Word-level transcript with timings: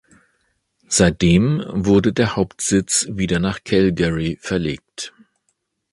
Seitdem 0.87 1.63
wurde 1.69 2.11
der 2.11 2.35
Hauptsitz 2.35 3.07
wieder 3.11 3.37
nach 3.37 3.63
Calgary 3.63 4.39
verlegt. 4.41 5.13